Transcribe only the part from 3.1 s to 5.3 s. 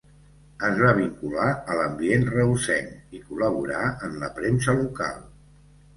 i col·laborà en la premsa local.